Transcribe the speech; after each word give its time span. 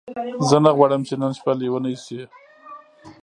زه 0.49 0.57
نه 0.65 0.71
غواړم 0.77 1.01
چې 1.07 1.13
نن 1.21 1.31
شپه 1.37 1.53
لیونۍ 1.59 1.95
شې. 2.03 2.21